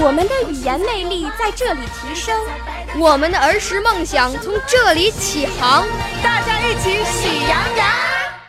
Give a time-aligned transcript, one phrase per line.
[0.00, 2.40] 我们的语言魅力在这里提升，
[3.00, 5.84] 我们的儿时梦想从这里起航。
[6.22, 7.88] 大家一起喜羊羊。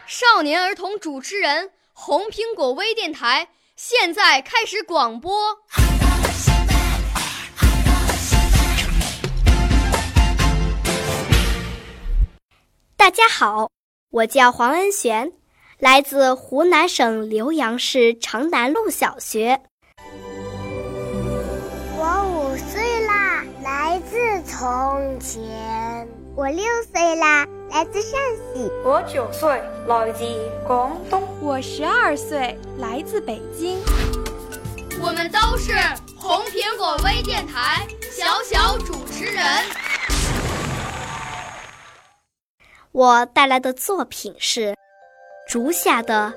[0.06, 5.58] 少年儿童主持人，红苹果微电台现在开始广播。
[12.96, 13.72] 大家好，
[14.12, 15.32] 我叫黄恩璇，
[15.80, 19.62] 来自湖南省浏阳市长南路小学。
[24.60, 26.06] 从前。
[26.36, 28.20] 我六岁啦，来自陕
[28.54, 28.70] 西。
[28.84, 29.50] 我九岁，
[29.88, 30.26] 来自
[30.68, 31.24] 广东。
[31.40, 33.80] 我十二岁，来自北京。
[35.02, 35.72] 我们都是
[36.18, 39.46] 红苹果微电台小小主持人。
[42.92, 44.72] 我带来的作品是
[45.48, 46.34] 《竹下的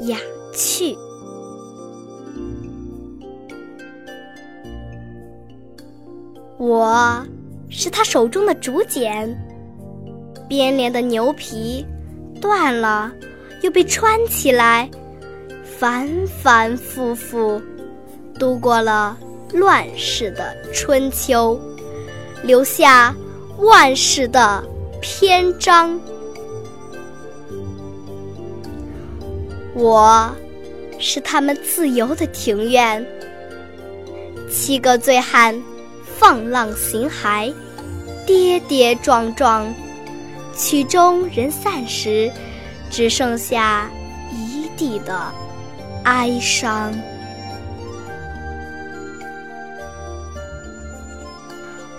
[0.00, 0.18] 雅
[0.52, 0.92] 趣》。
[6.56, 7.26] 我
[7.76, 9.36] 是他手中的竹简，
[10.48, 11.84] 编连的牛皮
[12.40, 13.12] 断了，
[13.62, 14.88] 又被穿起来，
[15.64, 16.08] 反
[16.40, 17.60] 反复复，
[18.38, 19.18] 度过了
[19.52, 21.60] 乱世的春秋，
[22.44, 23.12] 留下
[23.58, 24.64] 万世的
[25.00, 26.00] 篇章。
[29.74, 30.32] 我
[31.00, 33.04] 是他们自由的庭院，
[34.48, 35.60] 七个醉汉。
[36.16, 37.52] 放浪形骸，
[38.26, 39.72] 跌跌撞撞，
[40.56, 42.30] 曲终人散时，
[42.90, 43.90] 只剩下
[44.32, 45.32] 一地的
[46.04, 46.92] 哀伤。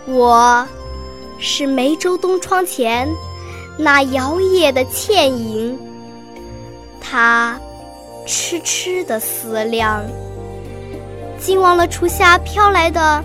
[0.07, 0.67] 我
[1.39, 3.07] 是梅州东窗前
[3.77, 5.77] 那摇曳的倩影，
[7.01, 7.59] 它
[8.25, 10.03] 痴痴的思量，
[11.39, 13.23] 竟忘了厨下飘来的。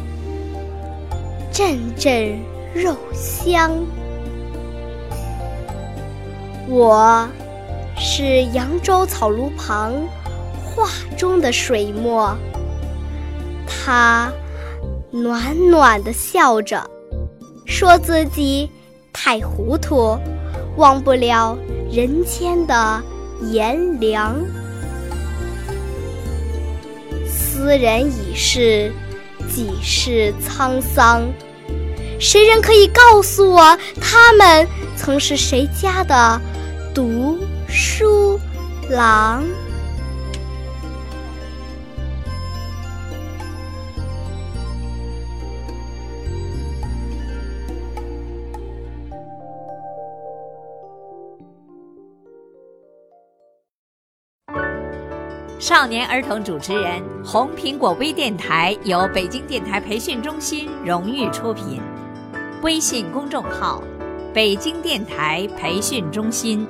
[1.52, 2.38] 阵阵
[2.74, 3.72] 肉香。
[6.68, 7.28] 我
[7.98, 9.92] 是扬州草庐旁
[10.62, 12.36] 画中的水墨，
[13.66, 14.32] 他
[15.10, 16.88] 暖暖的笑着，
[17.66, 18.70] 说自己
[19.12, 20.16] 太糊涂，
[20.76, 21.58] 忘不了
[21.90, 23.02] 人间的
[23.50, 24.36] 炎凉。
[27.26, 28.92] 斯人已逝。
[29.48, 31.22] 几世沧桑，
[32.20, 36.38] 谁人可以告诉我，他们曾是谁家的
[36.94, 38.38] 读书
[38.90, 39.42] 郎？
[55.58, 61.80] 少年儿童主持人，红苹果微电台由北京电台培训中心荣誉出品，
[62.62, 63.82] 微信公众号：
[64.34, 66.66] 北京电台培训中心。